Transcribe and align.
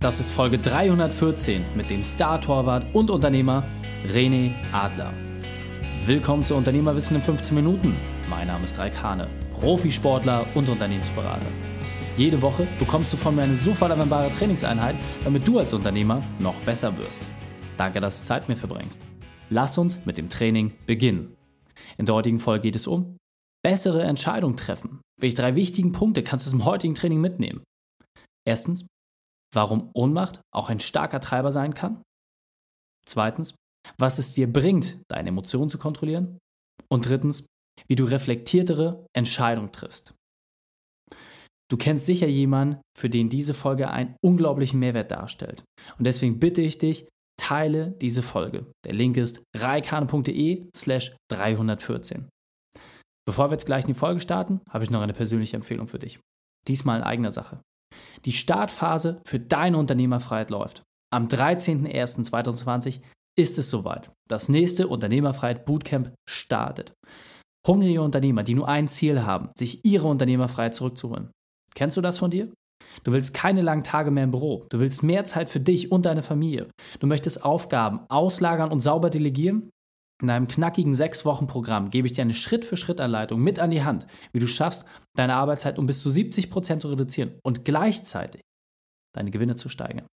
Das 0.00 0.18
ist 0.18 0.30
Folge 0.30 0.56
314 0.56 1.76
mit 1.76 1.90
dem 1.90 2.02
Star-Torwart 2.02 2.86
und 2.94 3.10
Unternehmer 3.10 3.62
René 4.06 4.54
Adler. 4.72 5.12
Willkommen 6.06 6.42
zu 6.42 6.54
Unternehmerwissen 6.54 7.16
in 7.16 7.22
15 7.22 7.54
Minuten. 7.54 7.94
Mein 8.26 8.46
Name 8.46 8.64
ist 8.64 8.78
Raik 8.78 9.02
Hane, 9.02 9.28
Profisportler 9.52 10.46
und 10.54 10.70
Unternehmensberater. 10.70 11.46
Jede 12.16 12.40
Woche 12.40 12.66
bekommst 12.78 13.12
du 13.12 13.18
von 13.18 13.36
mir 13.36 13.42
eine 13.42 13.54
sofort 13.54 13.92
anwendbare 13.92 14.30
Trainingseinheit, 14.30 14.96
damit 15.22 15.46
du 15.46 15.58
als 15.58 15.74
Unternehmer 15.74 16.22
noch 16.38 16.58
besser 16.62 16.96
wirst. 16.96 17.28
Danke, 17.76 18.00
dass 18.00 18.20
du 18.20 18.26
Zeit 18.26 18.48
mit 18.48 18.56
mir 18.56 18.56
verbringst. 18.56 18.98
Lass 19.50 19.76
uns 19.76 20.06
mit 20.06 20.16
dem 20.16 20.30
Training 20.30 20.72
beginnen. 20.86 21.36
In 21.98 22.06
der 22.06 22.14
heutigen 22.14 22.40
Folge 22.40 22.62
geht 22.62 22.76
es 22.76 22.86
um 22.86 23.18
bessere 23.62 24.04
Entscheidungen 24.04 24.56
treffen. 24.56 25.02
Welche 25.20 25.36
drei 25.36 25.56
wichtigen 25.56 25.92
Punkte 25.92 26.22
kannst 26.22 26.46
du 26.46 26.50
zum 26.52 26.64
heutigen 26.64 26.94
Training 26.94 27.20
mitnehmen? 27.20 27.62
Erstens, 28.48 28.86
warum 29.52 29.90
Ohnmacht 29.94 30.40
auch 30.54 30.68
ein 30.68 30.80
starker 30.80 31.20
Treiber 31.20 31.52
sein 31.52 31.74
kann. 31.74 32.02
Zweitens, 33.06 33.54
was 33.98 34.18
es 34.18 34.32
dir 34.32 34.52
bringt, 34.52 35.00
deine 35.08 35.30
Emotionen 35.30 35.70
zu 35.70 35.78
kontrollieren. 35.78 36.38
Und 36.88 37.08
drittens, 37.08 37.46
wie 37.88 37.96
du 37.96 38.04
reflektiertere 38.04 39.06
Entscheidungen 39.14 39.72
triffst. 39.72 40.14
Du 41.70 41.76
kennst 41.76 42.06
sicher 42.06 42.26
jemanden, 42.26 42.80
für 42.98 43.08
den 43.08 43.28
diese 43.28 43.54
Folge 43.54 43.90
einen 43.90 44.16
unglaublichen 44.24 44.80
Mehrwert 44.80 45.12
darstellt. 45.12 45.62
Und 45.98 46.04
deswegen 46.04 46.40
bitte 46.40 46.62
ich 46.62 46.78
dich, 46.78 47.08
teile 47.40 47.92
diese 48.00 48.22
Folge. 48.22 48.70
Der 48.84 48.92
Link 48.92 49.16
ist 49.16 49.42
reikane.de 49.56 50.68
slash 50.76 51.14
314. 51.30 52.28
Bevor 53.26 53.48
wir 53.48 53.52
jetzt 53.52 53.66
gleich 53.66 53.84
in 53.84 53.92
die 53.92 53.98
Folge 53.98 54.20
starten, 54.20 54.60
habe 54.68 54.82
ich 54.82 54.90
noch 54.90 55.00
eine 55.00 55.12
persönliche 55.12 55.56
Empfehlung 55.56 55.86
für 55.86 56.00
dich. 56.00 56.18
Diesmal 56.66 56.98
in 56.98 57.04
eigener 57.04 57.30
Sache. 57.30 57.60
Die 58.24 58.32
Startphase 58.32 59.20
für 59.24 59.40
deine 59.40 59.78
Unternehmerfreiheit 59.78 60.50
läuft. 60.50 60.82
Am 61.12 61.26
13.01.2020 61.26 63.00
ist 63.38 63.58
es 63.58 63.70
soweit. 63.70 64.10
Das 64.28 64.48
nächste 64.48 64.88
Unternehmerfreiheit 64.88 65.64
Bootcamp 65.64 66.12
startet. 66.28 66.92
Hungrige 67.66 68.02
Unternehmer, 68.02 68.42
die 68.42 68.54
nur 68.54 68.68
ein 68.68 68.88
Ziel 68.88 69.22
haben, 69.22 69.50
sich 69.56 69.84
ihre 69.84 70.08
Unternehmerfreiheit 70.08 70.74
zurückzuholen. 70.74 71.30
Kennst 71.74 71.96
du 71.96 72.00
das 72.00 72.18
von 72.18 72.30
dir? 72.30 72.52
Du 73.04 73.12
willst 73.12 73.34
keine 73.34 73.62
langen 73.62 73.84
Tage 73.84 74.10
mehr 74.10 74.24
im 74.24 74.30
Büro. 74.30 74.66
Du 74.70 74.80
willst 74.80 75.02
mehr 75.02 75.24
Zeit 75.24 75.50
für 75.50 75.60
dich 75.60 75.92
und 75.92 76.06
deine 76.06 76.22
Familie. 76.22 76.68
Du 76.98 77.06
möchtest 77.06 77.44
Aufgaben 77.44 78.00
auslagern 78.08 78.70
und 78.70 78.80
sauber 78.80 79.10
delegieren. 79.10 79.70
In 80.22 80.28
einem 80.28 80.48
knackigen 80.48 80.92
sechs 80.92 81.24
Wochen 81.24 81.46
Programm 81.46 81.90
gebe 81.90 82.06
ich 82.06 82.12
dir 82.12 82.22
eine 82.22 82.34
Schritt-für-Schritt-Anleitung 82.34 83.40
mit 83.40 83.58
an 83.58 83.70
die 83.70 83.82
Hand, 83.82 84.06
wie 84.32 84.38
du 84.38 84.46
schaffst, 84.46 84.84
deine 85.16 85.34
Arbeitszeit 85.34 85.78
um 85.78 85.86
bis 85.86 86.02
zu 86.02 86.10
70 86.10 86.50
Prozent 86.50 86.82
zu 86.82 86.88
reduzieren 86.88 87.38
und 87.42 87.64
gleichzeitig 87.64 88.42
deine 89.14 89.30
Gewinne 89.30 89.56
zu 89.56 89.68
steigern. 89.68 90.06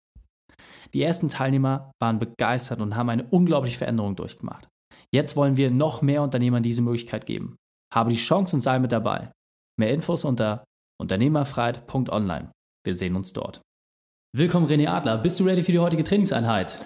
Die 0.92 1.02
ersten 1.02 1.28
Teilnehmer 1.28 1.90
waren 2.00 2.18
begeistert 2.18 2.80
und 2.80 2.96
haben 2.96 3.08
eine 3.08 3.26
unglaubliche 3.26 3.78
Veränderung 3.78 4.14
durchgemacht. 4.14 4.68
Jetzt 5.12 5.36
wollen 5.36 5.56
wir 5.56 5.70
noch 5.70 6.02
mehr 6.02 6.22
Unternehmern 6.22 6.62
diese 6.62 6.82
Möglichkeit 6.82 7.24
geben. 7.24 7.56
Habe 7.92 8.10
die 8.10 8.16
Chance 8.16 8.56
und 8.56 8.60
sei 8.60 8.78
mit 8.78 8.92
dabei. 8.92 9.32
Mehr 9.78 9.92
Infos 9.92 10.24
unter 10.24 10.64
unternehmerfreiheit.online. 11.00 12.52
Wir 12.84 12.94
sehen 12.94 13.16
uns 13.16 13.32
dort. 13.32 13.62
Willkommen 14.36 14.66
René 14.66 14.88
Adler. 14.88 15.18
Bist 15.18 15.40
du 15.40 15.44
ready 15.44 15.62
für 15.62 15.72
die 15.72 15.78
heutige 15.78 16.04
Trainingseinheit? 16.04 16.80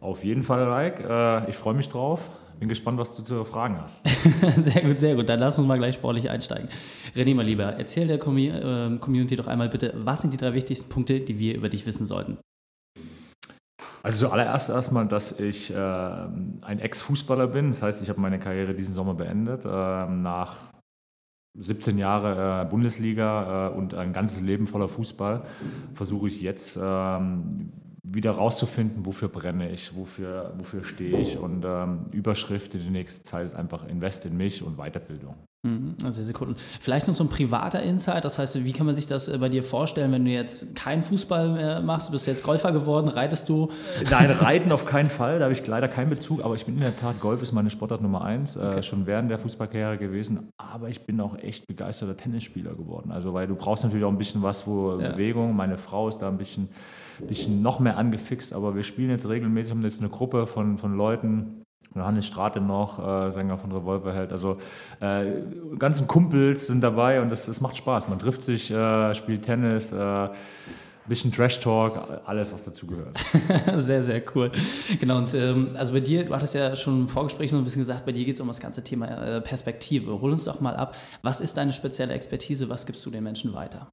Auf 0.00 0.24
jeden 0.24 0.42
Fall, 0.42 0.64
Raik. 0.64 1.00
Äh, 1.00 1.50
ich 1.50 1.56
freue 1.56 1.74
mich 1.74 1.88
drauf. 1.88 2.20
Bin 2.62 2.68
gespannt, 2.68 2.96
was 2.96 3.12
du 3.16 3.24
zu 3.24 3.44
fragen 3.44 3.76
hast. 3.80 4.08
sehr 4.56 4.82
gut, 4.82 4.96
sehr 4.96 5.16
gut. 5.16 5.28
Dann 5.28 5.40
lass 5.40 5.58
uns 5.58 5.66
mal 5.66 5.78
gleich 5.78 5.96
sportlich 5.96 6.30
einsteigen. 6.30 6.68
René, 7.12 7.34
mal 7.34 7.44
lieber, 7.44 7.64
erzähl 7.64 8.06
der 8.06 8.24
ähm, 8.24 9.00
Community 9.00 9.34
doch 9.34 9.48
einmal 9.48 9.68
bitte, 9.68 9.92
was 9.96 10.20
sind 10.20 10.32
die 10.32 10.36
drei 10.36 10.54
wichtigsten 10.54 10.88
Punkte, 10.88 11.18
die 11.18 11.40
wir 11.40 11.56
über 11.56 11.68
dich 11.68 11.84
wissen 11.86 12.04
sollten? 12.04 12.38
Also 14.04 14.28
zuallererst 14.28 14.70
erstmal, 14.70 15.08
dass 15.08 15.40
ich 15.40 15.74
äh, 15.74 15.76
ein 15.76 16.78
Ex-Fußballer 16.78 17.48
bin. 17.48 17.70
Das 17.70 17.82
heißt, 17.82 18.00
ich 18.00 18.08
habe 18.08 18.20
meine 18.20 18.38
Karriere 18.38 18.74
diesen 18.74 18.94
Sommer 18.94 19.14
beendet. 19.14 19.64
Äh, 19.64 19.68
nach 19.68 20.58
17 21.58 21.98
Jahre 21.98 22.62
äh, 22.62 22.70
Bundesliga 22.70 23.70
äh, 23.70 23.76
und 23.76 23.94
ein 23.94 24.12
ganzes 24.12 24.40
Leben 24.40 24.68
voller 24.68 24.88
Fußball 24.88 25.42
versuche 25.94 26.28
ich 26.28 26.40
jetzt 26.40 26.78
ähm, 26.80 27.72
wieder 28.02 28.32
rauszufinden, 28.32 29.06
wofür 29.06 29.28
brenne 29.28 29.70
ich, 29.70 29.94
wofür, 29.94 30.52
wofür 30.58 30.84
stehe 30.84 31.20
ich. 31.20 31.38
Und 31.38 31.64
ähm, 31.64 32.06
Überschrift 32.10 32.74
in 32.74 32.82
der 32.82 32.90
nächsten 32.90 33.24
Zeit 33.24 33.46
ist 33.46 33.54
einfach 33.54 33.86
Invest 33.86 34.26
in 34.26 34.36
mich 34.36 34.62
und 34.62 34.76
Weiterbildung. 34.76 35.36
Mhm, 35.64 35.94
sehr, 35.98 36.24
sehr 36.24 36.34
cool. 36.40 36.56
vielleicht 36.80 37.06
noch 37.06 37.14
so 37.14 37.22
ein 37.22 37.28
privater 37.28 37.80
Insight, 37.80 38.24
das 38.24 38.36
heißt, 38.36 38.64
wie 38.64 38.72
kann 38.72 38.84
man 38.84 38.96
sich 38.96 39.06
das 39.06 39.28
äh, 39.28 39.38
bei 39.38 39.48
dir 39.48 39.62
vorstellen, 39.62 40.10
wenn 40.10 40.24
du 40.24 40.32
jetzt 40.32 40.74
keinen 40.74 41.04
Fußball 41.04 41.50
mehr 41.50 41.80
machst, 41.82 42.10
bist 42.10 42.26
du 42.26 42.32
jetzt 42.32 42.42
Golfer 42.42 42.72
geworden, 42.72 43.06
reitest 43.06 43.48
du? 43.48 43.70
Nein, 44.10 44.30
reiten 44.40 44.72
auf 44.72 44.86
keinen 44.86 45.08
Fall, 45.08 45.38
da 45.38 45.44
habe 45.44 45.52
ich 45.52 45.64
leider 45.64 45.86
keinen 45.86 46.10
Bezug, 46.10 46.44
aber 46.44 46.56
ich 46.56 46.66
bin 46.66 46.74
in 46.74 46.80
der 46.80 46.98
Tat, 46.98 47.20
Golf 47.20 47.42
ist 47.42 47.52
meine 47.52 47.70
Sportart 47.70 48.02
Nummer 48.02 48.22
eins, 48.22 48.56
äh, 48.56 48.58
okay. 48.58 48.78
äh, 48.78 48.82
schon 48.82 49.06
während 49.06 49.30
der 49.30 49.38
Fußballkarriere 49.38 49.98
gewesen, 49.98 50.48
aber 50.56 50.88
ich 50.88 51.02
bin 51.02 51.20
auch 51.20 51.38
echt 51.38 51.68
begeisterter 51.68 52.16
Tennisspieler 52.16 52.74
geworden, 52.74 53.12
also 53.12 53.32
weil 53.32 53.46
du 53.46 53.54
brauchst 53.54 53.84
natürlich 53.84 54.04
auch 54.04 54.10
ein 54.10 54.18
bisschen 54.18 54.42
was, 54.42 54.66
wo 54.66 54.98
ja. 54.98 55.12
Bewegung, 55.12 55.54
meine 55.54 55.78
Frau 55.78 56.08
ist 56.08 56.18
da 56.18 56.28
ein 56.28 56.38
bisschen 56.38 56.70
bisschen 57.28 57.62
noch 57.62 57.78
mehr 57.78 57.98
angefixt, 57.98 58.52
aber 58.52 58.74
wir 58.74 58.82
spielen 58.82 59.10
jetzt 59.10 59.28
regelmäßig, 59.28 59.70
haben 59.70 59.82
jetzt 59.82 60.00
eine 60.00 60.08
Gruppe 60.08 60.46
von, 60.46 60.78
von 60.78 60.96
Leuten, 60.96 61.61
Johannes 61.94 62.26
Strate 62.26 62.60
noch, 62.60 62.98
äh, 62.98 63.30
Sänger 63.30 63.58
von 63.58 63.72
Revolverheld. 63.72 64.32
Also 64.32 64.58
äh, 65.00 65.24
ganzen 65.78 66.06
Kumpels 66.06 66.66
sind 66.66 66.80
dabei 66.82 67.20
und 67.20 67.30
es 67.30 67.60
macht 67.60 67.76
Spaß. 67.76 68.08
Man 68.08 68.18
trifft 68.18 68.42
sich, 68.42 68.70
äh, 68.70 69.14
spielt 69.14 69.44
Tennis, 69.44 69.92
äh, 69.92 70.28
bisschen 71.08 71.32
Trash 71.32 71.60
Talk, 71.60 71.94
alles 72.24 72.52
was 72.52 72.64
dazu 72.64 72.86
gehört. 72.86 73.18
sehr, 73.76 74.02
sehr 74.02 74.22
cool. 74.34 74.50
Genau, 75.00 75.18
und 75.18 75.34
ähm, 75.34 75.70
also 75.74 75.92
bei 75.92 76.00
dir, 76.00 76.24
du 76.24 76.34
hattest 76.34 76.54
ja 76.54 76.76
schon 76.76 77.02
im 77.02 77.08
Vorgespräch 77.08 77.52
noch 77.52 77.58
ein 77.58 77.64
bisschen 77.64 77.80
gesagt, 77.80 78.06
bei 78.06 78.12
dir 78.12 78.24
geht 78.24 78.34
es 78.34 78.40
um 78.40 78.48
das 78.48 78.60
ganze 78.60 78.84
Thema 78.84 79.06
äh, 79.08 79.40
Perspektive. 79.40 80.20
Hol 80.20 80.32
uns 80.32 80.44
doch 80.44 80.60
mal 80.60 80.76
ab, 80.76 80.96
was 81.22 81.40
ist 81.40 81.56
deine 81.56 81.72
spezielle 81.72 82.14
Expertise, 82.14 82.68
was 82.68 82.86
gibst 82.86 83.04
du 83.04 83.10
den 83.10 83.24
Menschen 83.24 83.52
weiter? 83.52 83.90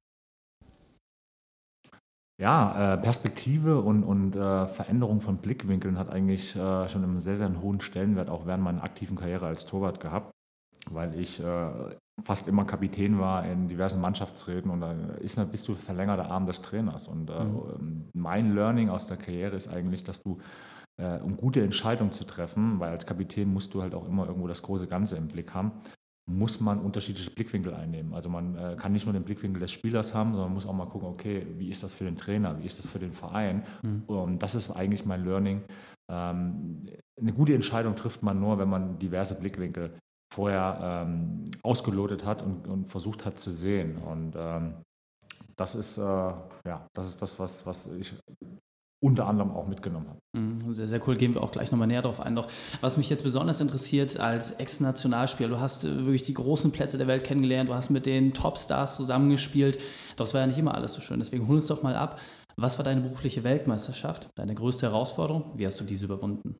Ja, 2.40 2.94
äh, 2.94 2.96
Perspektive 2.96 3.82
und, 3.82 4.02
und 4.02 4.34
äh, 4.34 4.66
Veränderung 4.66 5.20
von 5.20 5.36
Blickwinkeln 5.36 5.98
hat 5.98 6.08
eigentlich 6.08 6.56
äh, 6.56 6.88
schon 6.88 7.04
einen 7.04 7.20
sehr, 7.20 7.36
sehr 7.36 7.52
hohen 7.60 7.82
Stellenwert 7.82 8.30
auch 8.30 8.46
während 8.46 8.64
meiner 8.64 8.82
aktiven 8.82 9.14
Karriere 9.14 9.46
als 9.46 9.66
Torwart 9.66 10.00
gehabt, 10.00 10.30
weil 10.90 11.20
ich 11.20 11.42
fast 12.22 12.48
immer 12.48 12.64
Kapitän 12.64 13.18
war 13.18 13.44
in 13.44 13.68
diversen 13.68 14.00
Mannschaftsräten 14.00 14.70
und 14.70 14.80
da 14.80 14.92
ist, 15.20 15.36
bist 15.52 15.68
du 15.68 15.74
verlängerter 15.74 16.30
Arm 16.30 16.46
des 16.46 16.62
Trainers. 16.62 17.08
Und 17.08 17.28
mhm. 17.28 17.60
Ähm, 17.78 18.08
mein 18.14 18.54
Learning 18.54 18.88
aus 18.88 19.06
der 19.06 19.18
Karriere 19.18 19.56
ist 19.56 19.68
eigentlich, 19.68 20.02
dass 20.02 20.22
du, 20.22 20.38
um 20.98 21.36
gute 21.36 21.62
Entscheidungen 21.62 22.12
zu 22.12 22.24
treffen, 22.24 22.78
weil 22.78 22.90
als 22.90 23.06
Kapitän 23.06 23.50
musst 23.50 23.72
du 23.72 23.80
halt 23.80 23.94
auch 23.94 24.06
immer 24.06 24.26
irgendwo 24.26 24.48
das 24.48 24.60
große 24.60 24.86
Ganze 24.86 25.16
im 25.16 25.28
Blick 25.28 25.54
haben, 25.54 25.72
muss 26.36 26.60
man 26.60 26.80
unterschiedliche 26.80 27.30
Blickwinkel 27.30 27.74
einnehmen. 27.74 28.14
Also 28.14 28.28
man 28.28 28.56
äh, 28.56 28.76
kann 28.76 28.92
nicht 28.92 29.06
nur 29.06 29.12
den 29.12 29.24
Blickwinkel 29.24 29.60
des 29.60 29.72
Spielers 29.72 30.14
haben, 30.14 30.34
sondern 30.34 30.54
muss 30.54 30.66
auch 30.66 30.72
mal 30.72 30.86
gucken, 30.86 31.08
okay, 31.08 31.46
wie 31.58 31.70
ist 31.70 31.82
das 31.82 31.92
für 31.92 32.04
den 32.04 32.16
Trainer, 32.16 32.58
wie 32.58 32.66
ist 32.66 32.78
das 32.78 32.86
für 32.86 32.98
den 32.98 33.12
Verein? 33.12 33.64
Mhm. 33.82 34.02
Und 34.06 34.42
das 34.42 34.54
ist 34.54 34.70
eigentlich 34.70 35.04
mein 35.04 35.24
Learning. 35.24 35.62
Ähm, 36.10 36.86
eine 37.20 37.32
gute 37.32 37.54
Entscheidung 37.54 37.96
trifft 37.96 38.22
man 38.22 38.40
nur, 38.40 38.58
wenn 38.58 38.68
man 38.68 38.98
diverse 38.98 39.38
Blickwinkel 39.38 39.98
vorher 40.32 41.06
ähm, 41.06 41.44
ausgelotet 41.62 42.24
hat 42.24 42.42
und, 42.42 42.66
und, 42.68 42.88
versucht 42.88 43.24
hat 43.24 43.38
zu 43.38 43.50
sehen. 43.50 43.96
Und 43.98 44.34
ähm, 44.36 44.74
das 45.56 45.74
ist, 45.74 45.98
äh, 45.98 46.02
ja, 46.02 46.86
das 46.94 47.08
ist 47.08 47.20
das, 47.20 47.38
was, 47.38 47.66
was 47.66 47.92
ich 47.92 48.14
unter 49.02 49.26
anderem 49.26 49.52
auch 49.52 49.66
mitgenommen 49.66 50.08
habe. 50.08 50.18
Mhm, 50.36 50.72
sehr, 50.72 50.86
sehr 50.86 51.00
cool. 51.06 51.16
Gehen 51.16 51.34
wir 51.34 51.42
auch 51.42 51.50
gleich 51.50 51.72
nochmal 51.72 51.88
näher 51.88 52.02
drauf 52.02 52.20
ein. 52.20 52.36
Doch 52.36 52.48
was 52.80 52.96
mich 52.96 53.08
jetzt 53.08 53.24
besonders 53.24 53.60
interessiert 53.60 54.20
als 54.20 54.52
Ex-Nationalspieler, 54.52 55.48
du 55.48 55.60
hast 55.60 55.84
äh, 55.84 56.04
wirklich 56.04 56.22
die 56.22 56.34
großen 56.34 56.70
Plätze 56.70 56.98
der 56.98 57.06
Welt 57.06 57.24
kennengelernt, 57.24 57.70
du 57.70 57.74
hast 57.74 57.90
mit 57.90 58.06
den 58.06 58.34
Topstars 58.34 58.96
zusammengespielt. 58.96 59.78
Doch 60.16 60.26
es 60.26 60.34
war 60.34 60.42
ja 60.42 60.46
nicht 60.46 60.58
immer 60.58 60.74
alles 60.74 60.92
so 60.92 61.00
schön. 61.00 61.18
Deswegen 61.18 61.48
hol 61.48 61.56
uns 61.56 61.66
doch 61.66 61.82
mal 61.82 61.96
ab. 61.96 62.20
Was 62.56 62.78
war 62.78 62.84
deine 62.84 63.00
berufliche 63.00 63.42
Weltmeisterschaft? 63.42 64.28
Deine 64.34 64.54
größte 64.54 64.86
Herausforderung? 64.86 65.52
Wie 65.54 65.66
hast 65.66 65.80
du 65.80 65.84
diese 65.84 66.04
überwunden? 66.04 66.56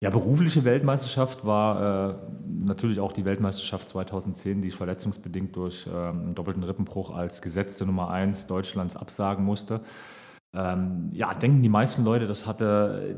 Ja, 0.00 0.10
berufliche 0.10 0.64
Weltmeisterschaft 0.64 1.44
war 1.44 2.12
äh, 2.12 2.14
natürlich 2.46 3.00
auch 3.00 3.12
die 3.12 3.24
Weltmeisterschaft 3.24 3.88
2010, 3.88 4.62
die 4.62 4.68
ich 4.68 4.76
verletzungsbedingt 4.76 5.56
durch 5.56 5.88
äh, 5.88 5.90
einen 5.90 6.36
doppelten 6.36 6.62
Rippenbruch 6.62 7.10
als 7.10 7.42
gesetzte 7.42 7.84
Nummer 7.84 8.08
1 8.08 8.46
Deutschlands 8.46 8.96
absagen 8.96 9.44
musste. 9.44 9.80
Ähm, 10.54 11.10
ja, 11.12 11.34
denken 11.34 11.62
die 11.62 11.68
meisten 11.68 12.04
Leute, 12.04 12.26
das 12.26 12.46
hatte, 12.46 13.16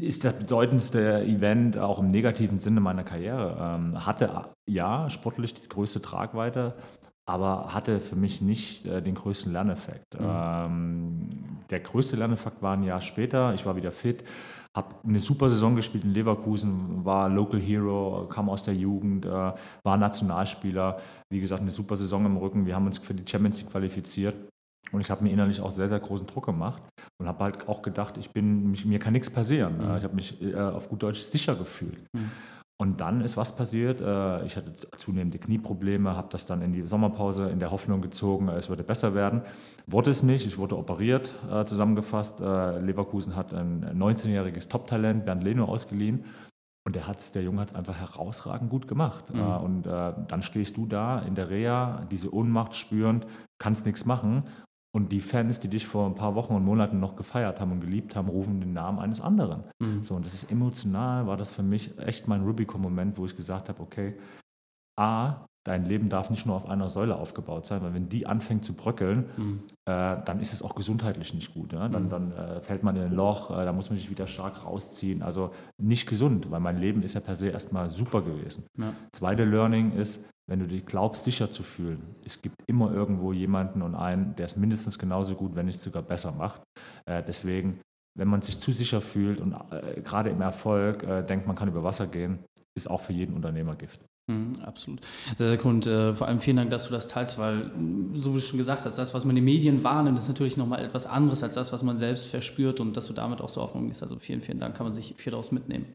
ist 0.00 0.24
das 0.24 0.38
bedeutendste 0.38 1.22
Event 1.22 1.78
auch 1.78 1.98
im 1.98 2.08
negativen 2.08 2.58
Sinne 2.58 2.80
meiner 2.80 3.04
Karriere. 3.04 3.56
Ähm, 3.60 4.06
hatte 4.06 4.30
ja 4.66 5.10
sportlich 5.10 5.54
die 5.54 5.68
größte 5.68 6.00
Tragweite, 6.00 6.74
aber 7.26 7.74
hatte 7.74 8.00
für 8.00 8.16
mich 8.16 8.40
nicht 8.40 8.86
äh, 8.86 9.02
den 9.02 9.14
größten 9.14 9.52
Lerneffekt. 9.52 10.18
Mhm. 10.18 10.26
Ähm, 10.26 11.28
der 11.70 11.80
größte 11.80 12.16
Lerneffekt 12.16 12.62
war 12.62 12.74
ein 12.74 12.84
Jahr 12.84 13.00
später. 13.00 13.54
Ich 13.54 13.66
war 13.66 13.76
wieder 13.76 13.90
fit, 13.90 14.24
habe 14.74 14.94
eine 15.04 15.20
super 15.20 15.48
Saison 15.48 15.76
gespielt 15.76 16.04
in 16.04 16.12
Leverkusen, 16.12 17.04
war 17.04 17.28
Local 17.28 17.60
Hero, 17.60 18.26
kam 18.28 18.50
aus 18.50 18.64
der 18.64 18.74
Jugend, 18.74 19.24
äh, 19.24 19.28
war 19.28 19.96
Nationalspieler. 19.96 20.98
Wie 21.30 21.40
gesagt, 21.40 21.62
eine 21.62 21.70
super 21.70 21.96
Saison 21.96 22.26
im 22.26 22.36
Rücken. 22.36 22.66
Wir 22.66 22.74
haben 22.74 22.86
uns 22.86 22.98
für 22.98 23.14
die 23.14 23.28
Champions 23.28 23.60
League 23.60 23.70
qualifiziert. 23.70 24.34
Und 24.92 25.00
ich 25.00 25.10
habe 25.10 25.24
mir 25.24 25.30
innerlich 25.30 25.60
auch 25.60 25.70
sehr, 25.70 25.88
sehr 25.88 26.00
großen 26.00 26.26
Druck 26.26 26.46
gemacht 26.46 26.82
und 27.18 27.26
habe 27.26 27.44
halt 27.44 27.68
auch 27.68 27.82
gedacht, 27.82 28.16
ich 28.16 28.30
bin, 28.30 28.70
mich, 28.70 28.84
mir 28.84 28.98
kann 28.98 29.12
nichts 29.12 29.30
passieren. 29.30 29.78
Mhm. 29.78 29.96
Ich 29.96 30.04
habe 30.04 30.14
mich 30.14 30.42
äh, 30.42 30.54
auf 30.54 30.88
gut 30.88 31.02
Deutsch 31.02 31.20
sicher 31.20 31.54
gefühlt. 31.54 31.98
Mhm. 32.12 32.30
Und 32.76 33.00
dann 33.00 33.20
ist 33.20 33.36
was 33.36 33.54
passiert. 33.54 34.00
Äh, 34.00 34.44
ich 34.46 34.56
hatte 34.56 34.72
zunehmende 34.98 35.38
Knieprobleme, 35.38 36.16
habe 36.16 36.28
das 36.30 36.44
dann 36.46 36.60
in 36.60 36.72
die 36.72 36.82
Sommerpause 36.82 37.48
in 37.48 37.60
der 37.60 37.70
Hoffnung 37.70 38.00
gezogen, 38.00 38.48
es 38.48 38.68
würde 38.68 38.82
besser 38.82 39.14
werden. 39.14 39.42
Wurde 39.86 40.10
es 40.10 40.22
nicht. 40.22 40.46
Ich 40.46 40.58
wurde 40.58 40.76
operiert, 40.76 41.34
äh, 41.50 41.64
zusammengefasst. 41.64 42.40
Äh, 42.40 42.80
Leverkusen 42.80 43.36
hat 43.36 43.54
ein 43.54 43.84
19-jähriges 43.98 44.68
Top-Talent, 44.68 45.24
Bernd 45.24 45.44
Leno, 45.44 45.66
ausgeliehen. 45.66 46.24
Und 46.86 46.96
der, 46.96 47.06
hat's, 47.06 47.32
der 47.32 47.42
Junge 47.42 47.62
hat 47.62 47.68
es 47.68 47.74
einfach 47.74 47.98
herausragend 47.98 48.68
gut 48.68 48.86
gemacht. 48.86 49.32
Mhm. 49.32 49.40
Und 49.40 49.86
dann 49.86 50.42
stehst 50.42 50.76
du 50.76 50.84
da 50.84 51.20
in 51.20 51.34
der 51.34 51.48
Reha, 51.48 52.04
diese 52.10 52.34
Ohnmacht 52.34 52.76
spürend, 52.76 53.26
kannst 53.58 53.86
nichts 53.86 54.04
machen. 54.04 54.42
Und 54.94 55.10
die 55.10 55.20
Fans, 55.20 55.58
die 55.58 55.66
dich 55.66 55.88
vor 55.88 56.06
ein 56.06 56.14
paar 56.14 56.36
Wochen 56.36 56.54
und 56.54 56.64
Monaten 56.64 57.00
noch 57.00 57.16
gefeiert 57.16 57.60
haben 57.60 57.72
und 57.72 57.80
geliebt 57.80 58.14
haben, 58.14 58.28
rufen 58.28 58.60
den 58.60 58.74
Namen 58.74 59.00
eines 59.00 59.20
anderen. 59.20 59.64
Mhm. 59.80 60.04
So, 60.04 60.14
und 60.14 60.24
das 60.24 60.34
ist 60.34 60.52
emotional, 60.52 61.26
war 61.26 61.36
das 61.36 61.50
für 61.50 61.64
mich 61.64 61.98
echt 61.98 62.28
mein 62.28 62.44
Rubicon-Moment, 62.44 63.18
wo 63.18 63.26
ich 63.26 63.36
gesagt 63.36 63.68
habe, 63.68 63.82
okay, 63.82 64.16
A, 64.96 65.46
dein 65.64 65.86
Leben 65.86 66.10
darf 66.10 66.30
nicht 66.30 66.46
nur 66.46 66.56
auf 66.56 66.68
einer 66.68 66.88
Säule 66.88 67.16
aufgebaut 67.16 67.64
sein, 67.64 67.82
weil 67.82 67.94
wenn 67.94 68.08
die 68.08 68.26
anfängt 68.26 68.64
zu 68.64 68.74
bröckeln, 68.74 69.24
mhm. 69.36 69.60
äh, 69.86 70.16
dann 70.24 70.38
ist 70.40 70.52
es 70.52 70.62
auch 70.62 70.74
gesundheitlich 70.74 71.32
nicht 71.32 71.54
gut. 71.54 71.72
Ja? 71.72 71.88
Dann, 71.88 72.04
mhm. 72.04 72.08
dann 72.10 72.32
äh, 72.32 72.60
fällt 72.60 72.82
man 72.82 72.94
in 72.96 73.02
ein 73.02 73.12
Loch, 73.12 73.50
äh, 73.50 73.64
da 73.64 73.72
muss 73.72 73.88
man 73.88 73.98
sich 73.98 74.10
wieder 74.10 74.26
stark 74.26 74.64
rausziehen. 74.64 75.22
Also 75.22 75.52
nicht 75.78 76.06
gesund, 76.06 76.50
weil 76.50 76.60
mein 76.60 76.78
Leben 76.78 77.02
ist 77.02 77.14
ja 77.14 77.20
per 77.20 77.34
se 77.34 77.48
erstmal 77.48 77.90
super 77.90 78.22
gewesen. 78.22 78.66
Ja. 78.78 78.92
Zweite 79.12 79.44
Learning 79.44 79.92
ist, 79.92 80.28
wenn 80.46 80.60
du 80.60 80.66
dich 80.66 80.84
glaubst, 80.84 81.24
sicher 81.24 81.50
zu 81.50 81.62
fühlen. 81.62 82.14
Es 82.24 82.42
gibt 82.42 82.56
immer 82.66 82.92
irgendwo 82.92 83.32
jemanden 83.32 83.80
und 83.80 83.94
einen, 83.94 84.36
der 84.36 84.46
es 84.46 84.56
mindestens 84.56 84.98
genauso 84.98 85.34
gut, 85.34 85.54
wenn 85.54 85.66
nicht 85.66 85.80
sogar 85.80 86.02
besser 86.02 86.32
macht. 86.32 86.62
Äh, 87.06 87.22
deswegen, 87.26 87.80
wenn 88.14 88.28
man 88.28 88.42
sich 88.42 88.60
zu 88.60 88.70
sicher 88.70 89.00
fühlt 89.00 89.40
und 89.40 89.54
äh, 89.70 90.02
gerade 90.02 90.28
im 90.28 90.42
Erfolg 90.42 91.02
äh, 91.04 91.22
denkt, 91.22 91.46
man 91.46 91.56
kann 91.56 91.68
über 91.68 91.82
Wasser 91.82 92.06
gehen, 92.06 92.44
ist 92.76 92.90
auch 92.90 93.00
für 93.00 93.14
jeden 93.14 93.34
Unternehmer 93.34 93.76
Gift. 93.76 94.04
Mhm, 94.26 94.54
absolut. 94.62 95.00
Sehr, 95.36 95.50
sehr 95.50 95.58
cool. 95.64 95.72
Und 95.72 95.86
äh, 95.86 96.12
vor 96.12 96.26
allem 96.28 96.40
vielen 96.40 96.56
Dank, 96.56 96.70
dass 96.70 96.86
du 96.86 96.92
das 96.92 97.06
teilst, 97.08 97.38
weil, 97.38 97.70
so 98.14 98.30
wie 98.32 98.38
du 98.38 98.42
schon 98.42 98.58
gesagt 98.58 98.84
hast, 98.86 98.98
das, 98.98 99.12
was 99.12 99.24
man 99.26 99.36
in 99.36 99.42
den 99.42 99.44
Medien 99.44 99.84
wahrnimmt, 99.84 100.18
ist 100.18 100.28
natürlich 100.28 100.56
nochmal 100.56 100.82
etwas 100.82 101.06
anderes 101.06 101.42
als 101.42 101.54
das, 101.54 101.72
was 101.72 101.82
man 101.82 101.98
selbst 101.98 102.26
verspürt 102.26 102.80
und 102.80 102.96
dass 102.96 103.06
du 103.06 103.12
damit 103.12 103.42
auch 103.42 103.50
so 103.50 103.60
offen 103.60 103.86
bist. 103.86 104.02
Also 104.02 104.18
vielen, 104.18 104.40
vielen 104.40 104.58
Dank, 104.58 104.76
kann 104.76 104.86
man 104.86 104.94
sich 104.94 105.14
viel 105.16 105.30
daraus 105.30 105.52
mitnehmen. 105.52 105.86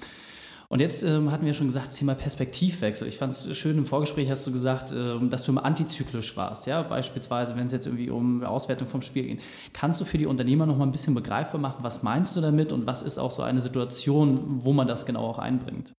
Und 0.71 0.81
jetzt 0.81 1.01
ähm, 1.01 1.31
hatten 1.31 1.47
wir 1.47 1.55
schon 1.55 1.65
gesagt, 1.65 1.87
das 1.87 1.95
Thema 1.95 2.13
Perspektivwechsel. 2.13 3.07
Ich 3.07 3.17
fand 3.17 3.33
es 3.33 3.57
schön, 3.57 3.75
im 3.79 3.85
Vorgespräch 3.87 4.29
hast 4.29 4.45
du 4.45 4.51
gesagt, 4.51 4.93
ähm, 4.95 5.31
dass 5.31 5.43
du 5.43 5.51
immer 5.51 5.65
antizyklisch 5.65 6.37
warst. 6.37 6.67
Ja? 6.67 6.83
Beispielsweise, 6.83 7.55
wenn 7.55 7.65
es 7.65 7.71
jetzt 7.71 7.87
irgendwie 7.87 8.11
um 8.11 8.43
Auswertung 8.43 8.87
vom 8.87 9.01
Spiel 9.01 9.23
geht. 9.23 9.41
Kannst 9.73 9.99
du 9.99 10.05
für 10.05 10.19
die 10.19 10.27
Unternehmer 10.27 10.67
noch 10.67 10.77
mal 10.77 10.85
ein 10.85 10.91
bisschen 10.91 11.15
begreifbar 11.15 11.59
machen, 11.59 11.77
was 11.81 12.03
meinst 12.03 12.35
du 12.35 12.41
damit 12.41 12.71
und 12.71 12.85
was 12.85 13.01
ist 13.01 13.17
auch 13.17 13.31
so 13.31 13.41
eine 13.41 13.61
Situation, 13.61 14.63
wo 14.63 14.71
man 14.71 14.85
das 14.85 15.07
genau 15.07 15.25
auch 15.25 15.39
einbringt? 15.39 15.95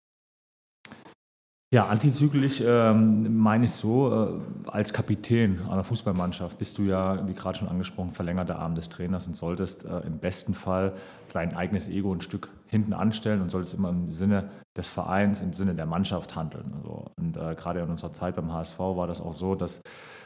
Ja, 1.73 1.87
antizyklisch 1.87 2.61
ähm, 2.67 3.39
meine 3.39 3.67
ich 3.67 3.71
so, 3.71 4.13
äh, 4.13 4.69
als 4.69 4.93
Kapitän 4.93 5.61
einer 5.71 5.85
Fußballmannschaft 5.85 6.59
bist 6.59 6.77
du 6.79 6.83
ja, 6.83 7.25
wie 7.29 7.33
gerade 7.33 7.59
schon 7.59 7.69
angesprochen, 7.69 8.11
verlängerter 8.11 8.59
Arm 8.59 8.75
des 8.75 8.89
Trainers 8.89 9.29
und 9.29 9.37
solltest 9.37 9.85
äh, 9.85 10.01
im 10.01 10.19
besten 10.19 10.55
Fall 10.55 10.95
dein 11.33 11.55
eigenes 11.55 11.87
Ego 11.87 12.13
ein 12.13 12.23
Stück 12.23 12.49
hinten 12.67 12.93
anstellen 12.93 13.41
und 13.41 13.51
solltest 13.51 13.75
immer 13.75 13.91
im 13.91 14.11
Sinne 14.11 14.51
des 14.77 14.89
Vereins, 14.89 15.43
im 15.43 15.53
Sinne 15.53 15.77
der 15.77 15.87
Mannschaft 15.87 16.35
handeln. 16.35 16.73
Also, 16.77 17.07
und 17.17 17.37
äh, 17.37 17.55
gerade 17.55 17.79
in 17.79 17.89
unserer 17.89 18.13
Zeit 18.13 18.35
beim 18.35 18.53
HSV 18.53 18.81
war 18.81 19.07
das 19.07 19.21
auch 19.21 19.33
so, 19.33 19.55
dass, 19.55 19.81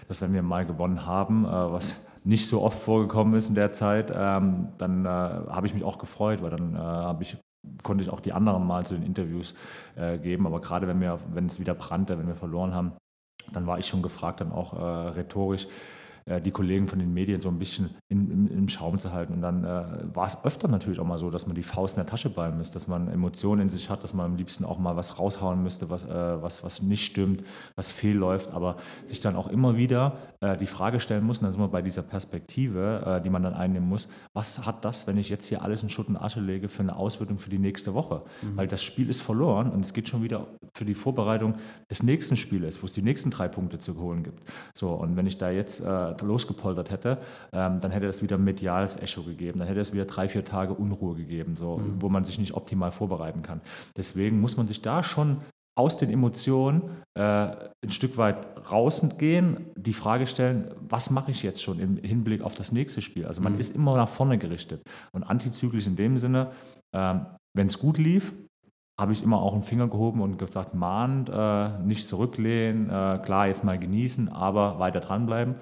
dass 0.08 0.23
wenn 0.23 0.32
wir 0.32 0.43
mal 0.43 0.64
gewonnen 0.64 1.05
haben, 1.05 1.44
äh, 1.44 1.50
was 1.50 2.06
nicht 2.25 2.49
so 2.49 2.62
oft 2.62 2.79
vorgekommen 2.79 3.35
ist 3.35 3.50
in 3.50 3.55
der 3.55 3.70
Zeit, 3.70 4.11
ähm, 4.17 4.69
dann 4.79 5.05
äh, 5.05 5.08
habe 5.08 5.67
ich 5.67 5.75
mich 5.75 5.85
auch 5.85 5.99
gefreut, 5.99 6.41
weil 6.41 6.49
dann 6.49 6.75
äh, 6.75 6.79
habe 6.79 7.23
ich 7.23 7.37
konnte 7.82 8.02
ich 8.02 8.11
auch 8.11 8.20
die 8.20 8.32
anderen 8.32 8.66
mal 8.66 8.87
zu 8.87 8.94
den 8.94 9.05
Interviews 9.05 9.55
äh, 9.96 10.19
geben. 10.19 10.46
Aber 10.46 10.61
gerade 10.61 10.87
wenn 10.88 11.00
wir, 11.00 11.19
wenn 11.32 11.46
es 11.46 11.58
wieder 11.61 11.75
brannte, 11.75 12.19
wenn 12.19 12.26
wir 12.26 12.34
verloren 12.34 12.75
haben, 12.75 12.93
dann 13.52 13.66
war 13.66 13.78
ich 13.78 13.87
schon 13.87 14.02
gefragt, 14.02 14.40
dann 14.40 14.52
auch 14.52 14.72
äh, 14.72 15.08
rhetorisch, 15.11 15.66
äh, 16.26 16.41
die 16.41 16.50
Kollegen 16.50 16.88
von 16.88 16.99
den 16.99 17.12
Medien 17.12 17.41
so 17.41 17.49
ein 17.49 17.59
bisschen 17.59 17.91
in, 18.09 18.31
im, 18.31 18.47
im, 18.47 18.69
Schaum 18.69 18.99
zu 18.99 19.12
halten. 19.12 19.35
Und 19.35 19.43
dann 19.43 19.65
äh, 19.65 20.15
war 20.15 20.26
es 20.26 20.44
öfter 20.44 20.69
natürlich 20.69 20.99
auch 21.00 21.06
mal 21.06 21.19
so, 21.19 21.31
dass 21.31 21.47
man 21.47 21.55
die 21.55 21.62
Faust 21.62 21.97
in 21.97 22.03
der 22.03 22.11
Tasche 22.11 22.31
ballen 22.31 22.56
müsste, 22.56 22.75
dass 22.75 22.88
man 22.88 23.09
Emotionen 23.09 23.62
in 23.62 23.69
sich 23.69 23.91
hat, 23.91 24.03
dass 24.03 24.15
man 24.15 24.26
am 24.26 24.37
liebsten 24.37 24.65
auch 24.65 24.79
mal 24.79 24.97
was 24.97 25.19
raushauen 25.19 25.62
müsste, 25.62 25.91
was, 25.91 26.05
äh, 26.05 26.09
was, 26.43 26.65
was 26.65 26.82
nicht 26.82 27.05
stimmt, 27.05 27.44
was 27.76 27.91
fehlläuft, 27.91 28.53
aber 28.53 28.76
sich 29.05 29.21
dann 29.21 29.37
auch 29.37 29.49
immer 29.49 29.76
wieder 29.76 30.17
äh, 30.41 30.56
die 30.56 30.67
Frage 30.67 31.00
stellen 31.00 31.25
muss, 31.25 31.38
und 31.38 31.44
dann 31.44 31.53
sind 31.53 31.61
wir 31.61 31.69
bei 31.69 31.82
dieser 31.82 32.03
Perspektive, 32.03 33.19
äh, 33.19 33.23
die 33.23 33.31
man 33.31 33.43
dann 33.43 33.55
einnehmen 33.55 33.88
muss, 33.88 34.09
was 34.32 34.65
hat 34.67 34.85
das, 34.85 35.06
wenn 35.06 35.19
ich 35.19 35.29
jetzt 35.29 35.47
hier 35.47 35.62
alles 35.62 35.82
in 35.82 35.91
Schutt 35.91 36.09
und 36.09 36.17
Asche 36.17 36.41
lege, 36.41 36.69
für 36.69 36.82
eine 36.82 36.97
Auswirkung 36.97 37.38
für 37.38 37.50
die 37.50 37.59
nächste 37.59 37.94
Woche? 37.94 38.23
Mhm. 38.43 38.56
Weil 38.56 38.67
das 38.67 38.82
Spiel 38.82 39.09
ist 39.09 39.20
verloren 39.20 39.70
und 39.70 39.85
es 39.85 39.93
geht 39.93 40.09
schon 40.09 40.23
wieder 40.23 40.47
für 40.75 40.85
die 40.85 40.94
Vorbereitung 40.94 41.55
des 41.91 42.03
nächsten 42.03 42.37
Spieles, 42.37 42.82
wo 42.82 42.87
es 42.87 42.93
die 42.93 43.03
nächsten 43.03 43.31
drei 43.31 43.49
Punkte 43.49 43.79
zu 43.79 43.99
holen 43.99 44.23
gibt. 44.23 44.43
So, 44.75 44.91
und 44.91 45.17
wenn 45.17 45.27
ich 45.27 45.38
da 45.38 45.50
jetzt 45.50 45.81
äh, 45.81 46.13
losgepoltert 46.22 46.90
hätte, 46.90 47.19
ähm, 47.52 47.81
dann 47.81 47.90
hätte 47.90 48.06
es 48.06 48.22
wieder 48.22 48.38
mediales 48.38 49.00
Echo 49.00 49.22
gegeben, 49.22 49.58
dann 49.58 49.69
hätte 49.69 49.81
es 49.81 49.93
wieder 49.93 50.05
drei, 50.05 50.28
vier 50.28 50.44
Tage 50.44 50.75
Unruhe 50.75 51.14
gegeben, 51.14 51.56
so, 51.56 51.78
mhm. 51.78 52.00
wo 52.00 52.08
man 52.08 52.25
sich 52.25 52.38
nicht 52.38 52.55
optimal 52.55 52.93
vorbereiten 52.93 53.43
kann. 53.43 53.61
Deswegen 53.96 54.40
muss 54.40 54.56
man 54.56 54.66
sich 54.66 54.82
da 54.82 55.02
schon 55.02 55.38
aus 55.76 55.96
den 55.96 56.11
Emotionen 56.11 56.82
äh, 57.14 57.22
ein 57.22 57.90
Stück 57.90 58.16
weit 58.16 58.46
rausgehen, 58.70 59.72
die 59.76 59.93
Frage 59.93 60.26
stellen, 60.26 60.70
was 60.88 61.11
mache 61.11 61.32
ich 61.32 61.43
jetzt 61.43 61.62
schon 61.62 61.81
im 61.81 61.96
Hinblick 61.96 62.43
auf 62.43 62.55
das 62.55 62.70
nächste 62.70 63.02
Spiel? 63.02 63.26
Also 63.26 63.43
man 63.43 63.55
mhm. 63.55 63.60
ist 63.60 63.75
immer 63.75 63.96
nach 63.96 64.08
vorne 64.08 64.38
gerichtet 64.38 64.82
und 65.12 65.25
antizyklisch 65.25 65.87
in 65.87 65.96
dem 65.96 66.17
Sinne, 66.17 66.52
äh, 66.93 67.14
wenn 67.56 67.67
es 67.67 67.78
gut 67.78 67.99
lief, 67.99 68.32
habe 68.99 69.12
ich 69.12 69.22
immer 69.22 69.40
auch 69.43 69.55
einen 69.55 69.64
Finger 69.64 69.88
gehoben 69.88 70.20
und 70.20 70.38
gesagt, 70.38 70.75
mahnt, 70.75 71.28
äh, 71.28 71.78
nicht 71.81 72.06
zurücklehnen, 72.06 72.88
äh, 72.88 73.19
klar, 73.19 73.49
jetzt 73.49 73.64
mal 73.64 73.78
genießen, 73.78 74.28
aber 74.28 74.78
weiter 74.78 75.00
dranbleiben. 75.00 75.56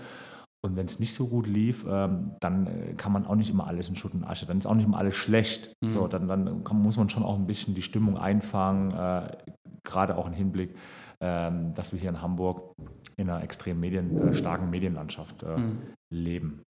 Und 0.64 0.76
wenn 0.76 0.86
es 0.86 1.00
nicht 1.00 1.14
so 1.14 1.26
gut 1.26 1.48
lief, 1.48 1.84
ähm, 1.88 2.36
dann 2.38 2.66
äh, 2.68 2.94
kann 2.94 3.10
man 3.10 3.26
auch 3.26 3.34
nicht 3.34 3.50
immer 3.50 3.66
alles 3.66 3.88
in 3.88 3.96
Schutt 3.96 4.14
und 4.14 4.24
Asche, 4.24 4.46
dann 4.46 4.58
ist 4.58 4.66
auch 4.66 4.74
nicht 4.74 4.86
immer 4.86 4.98
alles 4.98 5.16
schlecht. 5.16 5.74
Mhm. 5.80 5.88
So, 5.88 6.06
dann, 6.06 6.28
dann 6.28 6.62
kann, 6.62 6.80
muss 6.80 6.96
man 6.96 7.08
schon 7.08 7.24
auch 7.24 7.36
ein 7.36 7.48
bisschen 7.48 7.74
die 7.74 7.82
Stimmung 7.82 8.16
einfangen, 8.16 8.92
äh, 8.92 9.36
gerade 9.82 10.16
auch 10.16 10.26
im 10.26 10.32
Hinblick, 10.32 10.76
äh, 11.18 11.50
dass 11.74 11.92
wir 11.92 11.98
hier 11.98 12.10
in 12.10 12.22
Hamburg 12.22 12.74
in 13.16 13.28
einer 13.28 13.42
extrem 13.42 13.80
medien, 13.80 14.28
äh, 14.28 14.34
starken 14.34 14.70
Medienlandschaft 14.70 15.42
äh, 15.42 15.56
mhm. 15.56 15.78
leben. 16.10 16.62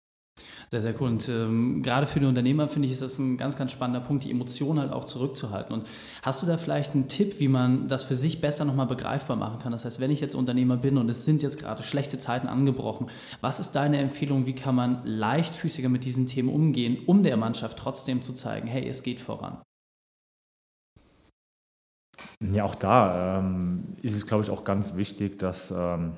Sehr, 0.72 0.80
sehr 0.80 0.98
cool. 1.02 1.08
Und 1.08 1.28
ähm, 1.28 1.82
gerade 1.82 2.06
für 2.06 2.18
die 2.18 2.24
Unternehmer 2.24 2.66
finde 2.66 2.86
ich, 2.86 2.92
ist 2.92 3.02
das 3.02 3.18
ein 3.18 3.36
ganz, 3.36 3.58
ganz 3.58 3.72
spannender 3.72 4.00
Punkt, 4.00 4.24
die 4.24 4.30
Emotionen 4.30 4.80
halt 4.80 4.90
auch 4.90 5.04
zurückzuhalten. 5.04 5.74
Und 5.74 5.86
hast 6.22 6.40
du 6.40 6.46
da 6.46 6.56
vielleicht 6.56 6.94
einen 6.94 7.08
Tipp, 7.08 7.40
wie 7.40 7.48
man 7.48 7.88
das 7.88 8.04
für 8.04 8.16
sich 8.16 8.40
besser 8.40 8.64
nochmal 8.64 8.86
begreifbar 8.86 9.36
machen 9.36 9.58
kann? 9.58 9.72
Das 9.72 9.84
heißt, 9.84 10.00
wenn 10.00 10.10
ich 10.10 10.22
jetzt 10.22 10.34
Unternehmer 10.34 10.78
bin 10.78 10.96
und 10.96 11.10
es 11.10 11.26
sind 11.26 11.42
jetzt 11.42 11.58
gerade 11.58 11.82
schlechte 11.82 12.16
Zeiten 12.16 12.46
angebrochen, 12.46 13.08
was 13.42 13.60
ist 13.60 13.72
deine 13.72 13.98
Empfehlung? 13.98 14.46
Wie 14.46 14.54
kann 14.54 14.74
man 14.74 15.02
leichtfüßiger 15.04 15.90
mit 15.90 16.06
diesen 16.06 16.26
Themen 16.26 16.48
umgehen, 16.48 17.02
um 17.04 17.22
der 17.22 17.36
Mannschaft 17.36 17.78
trotzdem 17.78 18.22
zu 18.22 18.32
zeigen, 18.32 18.66
hey, 18.66 18.88
es 18.88 19.02
geht 19.02 19.20
voran? 19.20 19.60
Ja, 22.50 22.64
auch 22.64 22.76
da 22.76 23.40
ähm, 23.40 23.98
ist 24.00 24.14
es, 24.14 24.26
glaube 24.26 24.44
ich, 24.44 24.48
auch 24.48 24.64
ganz 24.64 24.96
wichtig, 24.96 25.38
dass 25.38 25.70
ähm, 25.70 26.14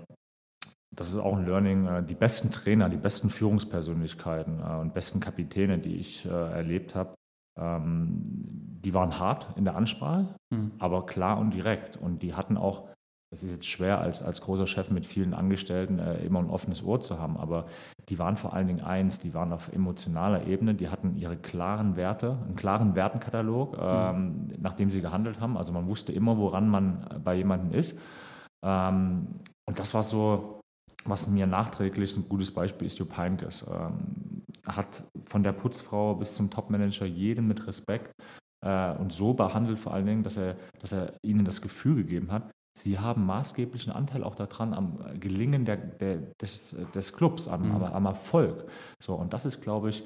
das 0.96 1.08
ist 1.10 1.18
auch 1.18 1.36
ein 1.36 1.46
Learning, 1.46 1.86
äh, 1.86 2.02
die 2.02 2.14
besten 2.14 2.52
Trainer, 2.52 2.88
die 2.88 2.96
besten 2.96 3.30
Führungspersönlichkeiten 3.30 4.60
äh, 4.60 4.80
und 4.80 4.94
besten 4.94 5.20
Kapitäne, 5.20 5.78
die 5.78 5.96
ich 5.96 6.24
äh, 6.26 6.28
erlebt 6.28 6.94
habe, 6.94 7.14
ähm, 7.58 8.22
die 8.24 8.94
waren 8.94 9.18
hart 9.18 9.48
in 9.56 9.64
der 9.64 9.76
Ansprache, 9.76 10.34
mhm. 10.50 10.72
aber 10.78 11.06
klar 11.06 11.38
und 11.38 11.54
direkt. 11.54 11.96
Und 11.96 12.22
die 12.22 12.34
hatten 12.34 12.56
auch, 12.56 12.88
es 13.32 13.42
ist 13.42 13.50
jetzt 13.50 13.66
schwer 13.66 14.00
als, 14.00 14.22
als 14.22 14.40
großer 14.40 14.66
Chef 14.66 14.90
mit 14.90 15.06
vielen 15.06 15.34
Angestellten 15.34 15.98
immer 15.98 16.40
ein 16.40 16.50
offenes 16.50 16.84
Ohr 16.84 17.00
zu 17.00 17.18
haben, 17.18 17.36
aber 17.36 17.66
die 18.08 18.18
waren 18.18 18.36
vor 18.36 18.52
allen 18.52 18.66
Dingen 18.66 18.82
eins, 18.82 19.18
die 19.18 19.34
waren 19.34 19.52
auf 19.52 19.72
emotionaler 19.72 20.46
Ebene, 20.46 20.74
die 20.74 20.88
hatten 20.88 21.16
ihre 21.16 21.36
klaren 21.36 21.96
Werte, 21.96 22.38
einen 22.44 22.54
klaren 22.54 22.94
Wertenkatalog, 22.94 23.72
mhm. 23.72 23.82
ähm, 23.82 24.52
nach 24.58 24.74
dem 24.74 24.90
sie 24.90 25.00
gehandelt 25.00 25.40
haben. 25.40 25.56
Also 25.56 25.72
man 25.72 25.86
wusste 25.88 26.12
immer, 26.12 26.36
woran 26.36 26.68
man 26.68 27.22
bei 27.24 27.34
jemandem 27.34 27.72
ist. 27.72 27.98
Ähm, 28.62 29.40
und 29.66 29.78
das 29.78 29.94
war 29.94 30.02
so, 30.02 30.60
was 31.04 31.26
mir 31.28 31.46
nachträglich 31.46 32.16
ein 32.16 32.28
gutes 32.28 32.52
Beispiel 32.52 32.86
ist, 32.86 32.98
Jupp 32.98 33.16
Heynckes. 33.16 33.66
Ähm, 33.70 34.42
hat 34.66 35.02
von 35.26 35.42
der 35.42 35.52
Putzfrau 35.52 36.14
bis 36.14 36.36
zum 36.36 36.50
Topmanager 36.50 37.04
jeden 37.04 37.46
mit 37.46 37.66
Respekt 37.66 38.14
äh, 38.64 38.92
und 38.96 39.12
so 39.12 39.34
behandelt 39.34 39.78
vor 39.78 39.92
allen 39.92 40.06
Dingen, 40.06 40.22
dass 40.22 40.36
er, 40.36 40.56
dass 40.80 40.92
er 40.92 41.14
ihnen 41.22 41.44
das 41.44 41.60
Gefühl 41.60 41.96
gegeben 41.96 42.32
hat, 42.32 42.50
sie 42.76 42.98
haben 42.98 43.26
maßgeblichen 43.26 43.92
Anteil 43.92 44.24
auch 44.24 44.34
daran 44.34 44.72
am 44.72 45.20
Gelingen 45.20 45.64
der, 45.64 45.76
der, 45.76 46.16
des, 46.40 46.76
des 46.94 47.12
Clubs, 47.12 47.46
am, 47.46 47.68
mhm. 47.68 47.82
am 47.82 48.06
Erfolg. 48.06 48.66
So, 49.02 49.14
und 49.14 49.32
das 49.32 49.44
ist, 49.44 49.60
glaube 49.60 49.90
ich, 49.90 50.04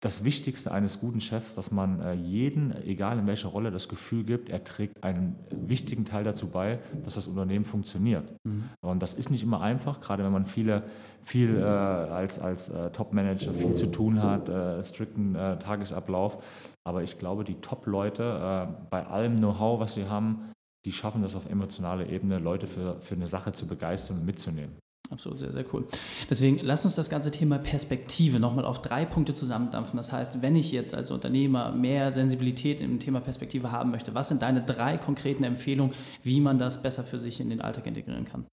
das 0.00 0.22
Wichtigste 0.22 0.70
eines 0.70 1.00
guten 1.00 1.20
Chefs, 1.20 1.56
dass 1.56 1.72
man 1.72 2.00
äh, 2.00 2.14
jeden, 2.14 2.72
egal 2.84 3.18
in 3.18 3.26
welcher 3.26 3.48
Rolle, 3.48 3.72
das 3.72 3.88
Gefühl 3.88 4.22
gibt, 4.22 4.48
er 4.48 4.62
trägt 4.62 5.02
einen 5.02 5.34
wichtigen 5.50 6.04
Teil 6.04 6.22
dazu 6.22 6.48
bei, 6.48 6.78
dass 7.04 7.16
das 7.16 7.26
Unternehmen 7.26 7.64
funktioniert. 7.64 8.32
Mhm. 8.44 8.64
Und 8.80 9.02
das 9.02 9.14
ist 9.14 9.30
nicht 9.30 9.42
immer 9.42 9.60
einfach, 9.60 10.00
gerade 10.00 10.22
wenn 10.22 10.30
man 10.30 10.46
viele, 10.46 10.84
viel 11.24 11.58
äh, 11.58 11.62
als, 11.64 12.38
als 12.38 12.68
äh, 12.68 12.90
Top-Manager 12.90 13.52
viel 13.52 13.74
zu 13.74 13.86
tun 13.86 14.22
hat, 14.22 14.48
äh, 14.48 14.84
strikten 14.84 15.34
äh, 15.34 15.58
Tagesablauf. 15.58 16.44
Aber 16.84 17.02
ich 17.02 17.18
glaube, 17.18 17.42
die 17.42 17.60
Top-Leute, 17.60 18.68
äh, 18.68 18.72
bei 18.90 19.04
allem 19.04 19.36
Know-how, 19.36 19.80
was 19.80 19.94
sie 19.94 20.08
haben, 20.08 20.52
die 20.84 20.92
schaffen 20.92 21.22
das 21.22 21.34
auf 21.34 21.50
emotionaler 21.50 22.08
Ebene, 22.08 22.38
Leute 22.38 22.68
für, 22.68 23.00
für 23.00 23.16
eine 23.16 23.26
Sache 23.26 23.50
zu 23.50 23.66
begeistern 23.66 24.18
und 24.18 24.26
mitzunehmen. 24.26 24.76
Absolut, 25.18 25.40
sehr, 25.40 25.52
sehr 25.52 25.64
cool. 25.72 25.84
Deswegen 26.30 26.60
lass 26.62 26.84
uns 26.84 26.94
das 26.94 27.10
ganze 27.10 27.32
Thema 27.32 27.58
Perspektive 27.58 28.38
nochmal 28.38 28.64
auf 28.64 28.80
drei 28.80 29.04
Punkte 29.04 29.34
zusammendampfen. 29.34 29.96
Das 29.96 30.12
heißt, 30.12 30.42
wenn 30.42 30.54
ich 30.54 30.70
jetzt 30.70 30.94
als 30.94 31.10
Unternehmer 31.10 31.72
mehr 31.72 32.12
Sensibilität 32.12 32.80
im 32.80 33.00
Thema 33.00 33.18
Perspektive 33.20 33.72
haben 33.72 33.90
möchte, 33.90 34.14
was 34.14 34.28
sind 34.28 34.42
deine 34.42 34.62
drei 34.62 34.96
konkreten 34.96 35.42
Empfehlungen, 35.42 35.92
wie 36.22 36.40
man 36.40 36.60
das 36.60 36.82
besser 36.82 37.02
für 37.02 37.18
sich 37.18 37.40
in 37.40 37.50
den 37.50 37.60
Alltag 37.60 37.88
integrieren 37.88 38.26
kann? 38.26 38.46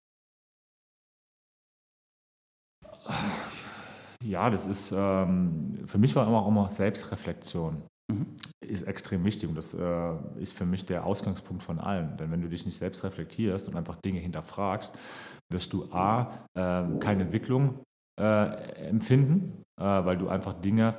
Ja, 4.24 4.50
das 4.50 4.65
ist, 4.65 4.91
ähm, 4.91 5.84
für 5.86 6.00
mich 6.00 6.15
war 6.15 6.25
immer 6.25 6.41
auch 6.41 6.48
immer 6.48 6.67
Selbstreflexion. 6.67 7.84
Mhm. 8.12 8.36
Ist 8.65 8.88
extrem 8.88 9.24
wichtig 9.24 9.50
und 9.50 9.55
das 9.55 9.75
äh, 9.75 10.15
ist 10.39 10.53
für 10.53 10.65
mich 10.65 10.88
der 10.88 11.05
Ausgangspunkt 11.05 11.62
von 11.62 11.79
allem. 11.79 12.17
Denn 12.17 12.31
wenn 12.31 12.41
du 12.41 12.50
dich 12.50 12.65
nicht 12.65 12.77
selbst 12.77 13.03
reflektierst 13.03 13.67
und 13.67 13.75
einfach 13.75 13.98
Dinge 13.98 14.19
hinterfragst, 14.19 14.95
wirst 15.51 15.73
du 15.73 15.91
A, 15.91 16.47
äh, 16.53 16.97
keine 16.99 17.23
Entwicklung 17.23 17.79
äh, 18.19 18.87
empfinden, 18.87 19.63
äh, 19.79 19.83
weil 19.83 20.17
du 20.17 20.29
einfach 20.29 20.53
Dinge 20.53 20.95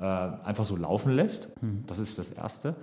äh, 0.00 0.04
einfach 0.04 0.64
so 0.64 0.76
laufen 0.76 1.12
lässt. 1.12 1.60
Mhm. 1.62 1.84
Das 1.86 1.98
ist 1.98 2.18
das 2.18 2.30
Erste. 2.30 2.76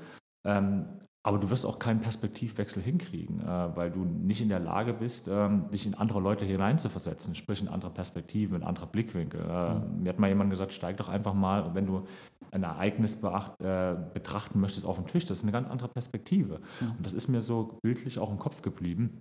Ähm, 0.46 0.86
aber 1.24 1.40
du 1.40 1.50
wirst 1.50 1.66
auch 1.66 1.80
keinen 1.80 2.00
Perspektivwechsel 2.00 2.82
hinkriegen, 2.82 3.42
äh, 3.42 3.76
weil 3.76 3.92
du 3.92 4.06
nicht 4.06 4.42
in 4.42 4.50
der 4.50 4.60
Lage 4.60 4.94
bist, 4.94 5.28
ähm, 5.28 5.70
dich 5.72 5.86
in 5.86 5.94
andere 5.94 6.22
Leute 6.22 6.46
hineinzuversetzen, 6.46 7.36
sprich 7.36 7.62
in 7.62 7.68
andere 7.68 7.92
Perspektiven, 7.92 8.58
in 8.58 8.64
andere 8.64 8.88
Blickwinkel. 8.88 9.42
Mhm. 9.42 10.04
Mir 10.04 10.10
hat 10.10 10.20
mal 10.20 10.28
jemand 10.28 10.52
gesagt, 10.52 10.74
steig 10.74 10.98
doch 10.98 11.10
einfach 11.10 11.34
mal, 11.34 11.74
wenn 11.74 11.86
du 11.86 12.08
ein 12.52 12.64
Ereignis 12.64 13.20
beacht, 13.20 13.58
betrachten 13.58 14.62
möchtest 14.62 14.86
auf 14.86 14.96
den 14.96 15.06
Tisch. 15.06 15.26
Das 15.26 15.40
ist 15.40 15.44
eine 15.44 15.52
ganz 15.52 15.68
andere 15.68 15.90
Perspektive. 15.90 16.62
Mhm. 16.80 16.92
Und 16.92 17.06
das 17.06 17.14
ist 17.14 17.28
mir 17.28 17.42
so 17.42 17.78
bildlich 17.84 18.20
auch 18.20 18.32
im 18.32 18.40
Kopf 18.40 18.62
geblieben. 18.62 19.20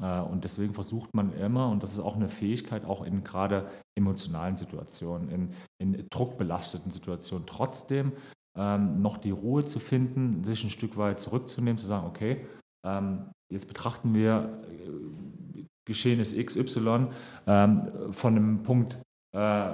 Äh, 0.00 0.20
und 0.20 0.44
deswegen 0.44 0.74
versucht 0.74 1.14
man 1.14 1.32
immer, 1.32 1.68
und 1.68 1.82
das 1.82 1.92
ist 1.92 2.00
auch 2.00 2.16
eine 2.16 2.28
Fähigkeit, 2.28 2.84
auch 2.84 3.04
in 3.04 3.24
gerade 3.24 3.68
emotionalen 3.96 4.56
Situationen, 4.56 5.28
in, 5.28 5.54
in 5.78 6.06
druckbelasteten 6.10 6.90
Situationen, 6.90 7.46
trotzdem 7.46 8.12
ähm, 8.56 9.00
noch 9.00 9.18
die 9.18 9.30
Ruhe 9.30 9.64
zu 9.64 9.80
finden, 9.80 10.44
sich 10.44 10.64
ein 10.64 10.70
Stück 10.70 10.96
weit 10.96 11.20
zurückzunehmen, 11.20 11.78
zu 11.78 11.86
sagen, 11.86 12.06
okay, 12.06 12.46
ähm, 12.86 13.30
jetzt 13.50 13.68
betrachten 13.68 14.14
wir 14.14 14.62
äh, 14.70 15.64
Geschehnis 15.84 16.36
XY 16.36 17.08
ähm, 17.46 18.12
von 18.12 18.36
einem 18.36 18.62
Punkt 18.62 18.98
äh, 19.34 19.72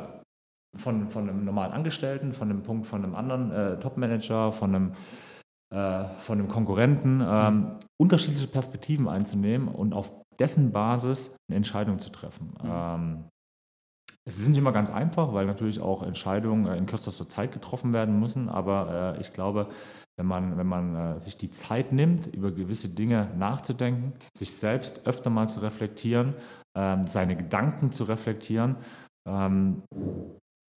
von, 0.77 1.09
von 1.09 1.29
einem 1.29 1.45
normalen 1.45 1.73
Angestellten, 1.73 2.33
von 2.33 2.51
einem 2.51 2.63
Punkt 2.63 2.87
von 2.87 3.03
einem 3.03 3.15
anderen 3.15 3.51
äh, 3.51 3.79
Topmanager, 3.79 4.53
von 4.53 4.75
einem 4.75 4.93
äh, 5.71 6.05
von 6.19 6.39
dem 6.39 6.49
Konkurrenten, 6.49 7.23
ähm, 7.25 7.55
mhm. 7.55 7.77
unterschiedliche 8.01 8.47
Perspektiven 8.47 9.09
einzunehmen 9.09 9.69
und 9.69 9.93
auf 9.93 10.13
dessen 10.39 10.73
Basis 10.73 11.37
eine 11.49 11.57
Entscheidung 11.57 11.99
zu 11.99 12.11
treffen. 12.11 12.55
Mhm. 12.63 12.71
Ähm, 12.71 13.25
es 14.25 14.39
ist 14.39 14.49
nicht 14.49 14.59
immer 14.59 14.73
ganz 14.73 14.91
einfach, 14.91 15.33
weil 15.33 15.47
natürlich 15.47 15.81
auch 15.81 16.03
Entscheidungen 16.03 16.67
äh, 16.67 16.77
in 16.77 16.87
kürzester 16.87 17.29
Zeit 17.29 17.53
getroffen 17.53 17.93
werden 17.93 18.21
müssen, 18.21 18.49
aber 18.49 19.15
äh, 19.17 19.21
ich 19.21 19.33
glaube, 19.33 19.69
wenn 20.19 20.27
man, 20.27 20.59
wenn 20.59 20.67
man 20.67 20.95
äh, 20.95 21.21
sich 21.21 21.39
die 21.39 21.51
Zeit 21.51 21.93
nimmt, 21.93 22.27
über 22.27 22.51
gewisse 22.51 22.89
Dinge 22.89 23.31
nachzudenken, 23.37 24.13
sich 24.37 24.55
selbst 24.55 25.07
öfter 25.07 25.31
mal 25.31 25.49
zu 25.49 25.61
reflektieren, 25.61 26.35
ähm, 26.77 27.05
seine 27.05 27.37
Gedanken 27.37 27.93
zu 27.93 28.05
reflektieren, 28.05 28.77
ähm, 29.27 29.83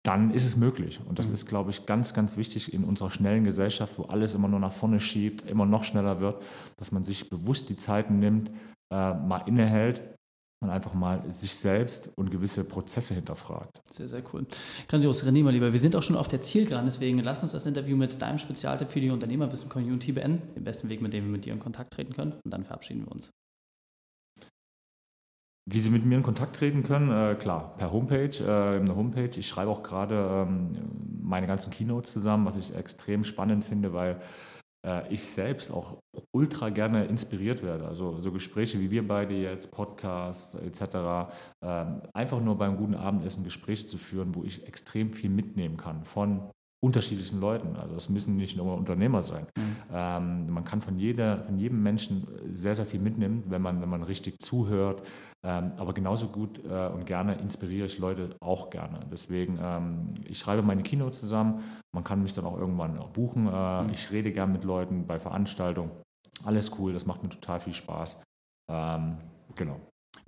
dann 0.02 0.32
ist 0.32 0.46
es 0.46 0.56
möglich. 0.56 1.00
Und 1.06 1.18
das 1.18 1.28
mhm. 1.28 1.34
ist, 1.34 1.46
glaube 1.46 1.70
ich, 1.70 1.86
ganz, 1.86 2.14
ganz 2.14 2.36
wichtig 2.36 2.72
in 2.72 2.84
unserer 2.84 3.10
schnellen 3.10 3.44
Gesellschaft, 3.44 3.98
wo 3.98 4.04
alles 4.04 4.34
immer 4.34 4.48
nur 4.48 4.60
nach 4.60 4.72
vorne 4.72 5.00
schiebt, 5.00 5.48
immer 5.48 5.66
noch 5.66 5.84
schneller 5.84 6.20
wird, 6.20 6.42
dass 6.76 6.92
man 6.92 7.04
sich 7.04 7.28
bewusst 7.28 7.68
die 7.68 7.76
Zeiten 7.76 8.18
nimmt, 8.18 8.50
äh, 8.92 9.14
mal 9.14 9.42
innehält 9.46 10.02
und 10.62 10.70
einfach 10.70 10.94
mal 10.94 11.30
sich 11.30 11.54
selbst 11.54 12.12
und 12.16 12.30
gewisse 12.30 12.64
Prozesse 12.64 13.14
hinterfragt. 13.14 13.80
Sehr, 13.90 14.08
sehr 14.08 14.22
cool. 14.32 14.46
Grandios, 14.88 15.24
René, 15.24 15.42
mein 15.42 15.54
Lieber, 15.54 15.72
wir 15.72 15.80
sind 15.80 15.96
auch 15.96 16.02
schon 16.02 16.16
auf 16.16 16.28
der 16.28 16.40
Zielgeraden, 16.40 16.86
deswegen 16.86 17.18
lass 17.18 17.42
uns 17.42 17.52
das 17.52 17.66
Interview 17.66 17.96
mit 17.96 18.20
deinem 18.20 18.38
Spezialtipp 18.38 18.90
für 18.90 19.00
die 19.00 19.10
Unternehmerwissen-Community 19.10 20.12
beenden, 20.12 20.54
den 20.54 20.64
besten 20.64 20.88
Weg, 20.88 21.00
mit 21.00 21.12
dem 21.12 21.24
wir 21.24 21.32
mit 21.32 21.46
dir 21.46 21.52
in 21.52 21.60
Kontakt 21.60 21.92
treten 21.94 22.12
können 22.12 22.34
und 22.44 22.50
dann 22.50 22.64
verabschieden 22.64 23.06
wir 23.06 23.12
uns. 23.12 23.30
Wie 25.66 25.80
Sie 25.80 25.90
mit 25.90 26.04
mir 26.04 26.16
in 26.16 26.22
Kontakt 26.22 26.56
treten 26.56 26.82
können, 26.82 27.10
äh, 27.10 27.34
klar, 27.36 27.74
per 27.76 27.92
Homepage, 27.92 28.42
äh, 28.42 28.80
eine 28.80 28.96
Homepage. 28.96 29.38
Ich 29.38 29.48
schreibe 29.48 29.70
auch 29.70 29.82
gerade 29.82 30.46
ähm, 30.48 30.72
meine 31.22 31.46
ganzen 31.46 31.70
Keynotes 31.70 32.12
zusammen, 32.12 32.46
was 32.46 32.56
ich 32.56 32.74
extrem 32.74 33.24
spannend 33.24 33.64
finde, 33.64 33.92
weil 33.92 34.20
äh, 34.86 35.12
ich 35.12 35.24
selbst 35.24 35.70
auch 35.70 35.98
ultra 36.32 36.70
gerne 36.70 37.04
inspiriert 37.04 37.62
werde. 37.62 37.86
Also 37.86 38.18
so 38.20 38.32
Gespräche 38.32 38.80
wie 38.80 38.90
wir 38.90 39.06
beide 39.06 39.34
jetzt, 39.34 39.70
Podcasts 39.70 40.54
etc. 40.54 41.30
Ähm, 41.62 42.00
einfach 42.14 42.40
nur 42.40 42.56
beim 42.56 42.76
guten 42.76 42.94
Abendessen 42.94 43.44
Gespräche 43.44 43.86
zu 43.86 43.98
führen, 43.98 44.34
wo 44.34 44.44
ich 44.44 44.66
extrem 44.66 45.12
viel 45.12 45.30
mitnehmen 45.30 45.76
kann 45.76 46.04
von 46.04 46.50
unterschiedlichen 46.82 47.40
Leuten. 47.40 47.76
Also 47.76 47.94
es 47.96 48.08
müssen 48.08 48.36
nicht 48.36 48.56
nur 48.56 48.74
Unternehmer 48.74 49.22
sein. 49.22 49.46
Mhm. 49.56 49.76
Ähm, 49.92 50.50
man 50.50 50.64
kann 50.64 50.80
von, 50.80 50.98
jeder, 50.98 51.44
von 51.44 51.58
jedem 51.58 51.82
Menschen 51.82 52.26
sehr, 52.52 52.74
sehr 52.74 52.86
viel 52.86 53.00
mitnehmen, 53.00 53.44
wenn 53.48 53.60
man, 53.60 53.82
wenn 53.82 53.88
man 53.88 54.02
richtig 54.02 54.38
zuhört. 54.40 55.02
Ähm, 55.42 55.72
aber 55.76 55.92
genauso 55.92 56.28
gut 56.28 56.62
äh, 56.64 56.88
und 56.88 57.06
gerne 57.06 57.34
inspiriere 57.34 57.86
ich 57.86 57.98
Leute 57.98 58.36
auch 58.40 58.70
gerne. 58.70 59.00
Deswegen, 59.10 59.58
ähm, 59.62 60.14
ich 60.24 60.38
schreibe 60.38 60.62
meine 60.62 60.82
Keynotes 60.82 61.20
zusammen. 61.20 61.62
Man 61.92 62.04
kann 62.04 62.22
mich 62.22 62.32
dann 62.32 62.46
auch 62.46 62.58
irgendwann 62.58 62.98
auch 62.98 63.10
buchen. 63.10 63.46
Äh, 63.46 63.82
mhm. 63.82 63.90
Ich 63.90 64.10
rede 64.10 64.32
gerne 64.32 64.52
mit 64.52 64.64
Leuten 64.64 65.06
bei 65.06 65.18
Veranstaltungen. 65.18 65.90
Alles 66.44 66.78
cool, 66.78 66.92
das 66.92 67.04
macht 67.04 67.22
mir 67.22 67.28
total 67.28 67.60
viel 67.60 67.74
Spaß. 67.74 68.22
Ähm, 68.70 69.18
genau. 69.54 69.80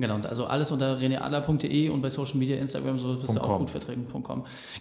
Genau, 0.02 0.16
und 0.16 0.26
also 0.26 0.46
alles 0.46 0.72
unter 0.72 1.00
reneadler.de 1.00 1.88
und 1.88 2.02
bei 2.02 2.10
Social 2.10 2.36
Media, 2.36 2.56
Instagram, 2.56 2.98
so 2.98 3.14
bist 3.14 3.36
du 3.36 3.40
auch 3.40 3.58
gut. 3.60 3.70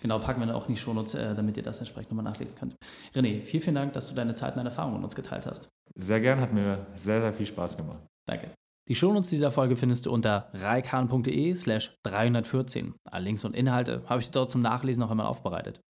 Genau, 0.02 0.18
packen 0.18 0.40
wir 0.40 0.48
dann 0.48 0.56
auch 0.56 0.68
in 0.68 0.74
die 0.74 0.80
Shownotes, 0.80 1.14
äh, 1.14 1.36
damit 1.36 1.58
ihr 1.58 1.62
das 1.62 1.78
entsprechend 1.78 2.10
nochmal 2.10 2.24
nachlesen 2.32 2.58
könnt. 2.58 2.76
René, 3.14 3.44
vielen, 3.44 3.62
vielen 3.62 3.76
Dank, 3.76 3.94
dass 3.94 4.10
du 4.10 4.16
deine 4.16 4.34
Zeit 4.34 4.54
und 4.54 4.58
deine 4.58 4.70
Erfahrungen 4.70 4.96
mit 4.96 5.04
uns 5.04 5.16
geteilt 5.16 5.46
hast. 5.46 5.70
Sehr 5.94 6.20
gern, 6.22 6.42
hat 6.42 6.54
mir 6.54 6.88
sehr, 6.96 7.22
sehr 7.22 7.34
viel 7.34 7.46
Spaß 7.46 7.78
gemacht. 7.78 8.00
Danke. 8.28 8.50
Die 8.90 8.96
Shownotes 8.96 9.30
dieser 9.30 9.52
Folge 9.52 9.76
findest 9.76 10.08
du 10.08 10.12
unter 10.12 10.50
reikan.de 10.56 11.54
slash 11.54 11.94
314. 12.02 12.96
Alle 13.08 13.26
Links 13.26 13.46
und 13.46 13.56
Inhalte 13.56 14.02
habe 14.08 14.22
ich 14.22 14.26
dir 14.26 14.32
dort 14.32 14.50
zum 14.50 14.62
Nachlesen 14.62 15.02
noch 15.02 15.12
einmal 15.12 15.28
aufbereitet. 15.28 15.82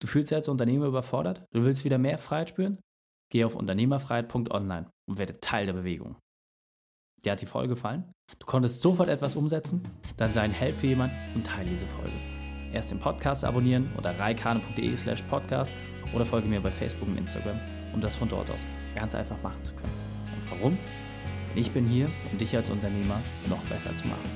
Du 0.00 0.06
fühlst 0.06 0.30
dich 0.30 0.36
als 0.36 0.48
Unternehmer 0.48 0.86
überfordert? 0.86 1.44
Du 1.52 1.66
willst 1.66 1.84
wieder 1.84 1.98
mehr 1.98 2.16
Freiheit 2.16 2.48
spüren? 2.48 2.78
Geh 3.30 3.44
auf 3.44 3.56
unternehmerfreiheit.online 3.56 4.88
und 5.06 5.18
werde 5.18 5.38
Teil 5.38 5.66
der 5.66 5.74
Bewegung. 5.74 6.16
Dir 7.24 7.32
hat 7.32 7.40
die 7.40 7.46
Folge 7.46 7.68
gefallen? 7.68 8.04
Du 8.40 8.46
konntest 8.46 8.82
sofort 8.82 9.08
etwas 9.08 9.36
umsetzen? 9.36 9.82
Dann 10.16 10.32
sei 10.32 10.40
ein 10.40 10.50
Held 10.50 10.74
für 10.74 10.88
jemanden 10.88 11.14
und 11.36 11.46
teile 11.46 11.68
diese 11.68 11.86
Folge. 11.86 12.16
Erst 12.72 12.90
den 12.90 12.98
Podcast 12.98 13.44
abonnieren 13.44 13.88
oder 13.96 14.18
reikane.de 14.18 14.96
slash 14.96 15.22
podcast 15.22 15.70
oder 16.14 16.24
folge 16.24 16.48
mir 16.48 16.60
bei 16.60 16.72
Facebook 16.72 17.06
und 17.08 17.16
Instagram, 17.16 17.60
um 17.92 18.00
das 18.00 18.16
von 18.16 18.28
dort 18.28 18.50
aus 18.50 18.66
ganz 18.96 19.14
einfach 19.14 19.40
machen 19.42 19.62
zu 19.62 19.74
können. 19.74 19.92
Und 20.36 20.50
warum? 20.50 20.78
Ich 21.54 21.70
bin 21.70 21.86
hier, 21.86 22.10
um 22.32 22.38
dich 22.38 22.56
als 22.56 22.70
Unternehmer 22.70 23.20
noch 23.48 23.62
besser 23.66 23.94
zu 23.94 24.08
machen. 24.08 24.28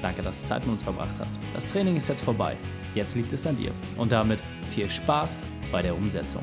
Danke, 0.00 0.22
dass 0.22 0.40
du 0.40 0.48
Zeit 0.48 0.62
mit 0.62 0.72
uns 0.72 0.82
verbracht 0.82 1.20
hast. 1.20 1.38
Das 1.52 1.66
Training 1.66 1.96
ist 1.96 2.08
jetzt 2.08 2.24
vorbei. 2.24 2.56
Jetzt 2.94 3.14
liegt 3.14 3.32
es 3.34 3.46
an 3.46 3.56
dir. 3.56 3.72
Und 3.98 4.12
damit 4.12 4.40
viel 4.70 4.88
Spaß 4.88 5.36
bei 5.70 5.82
der 5.82 5.94
Umsetzung. 5.94 6.42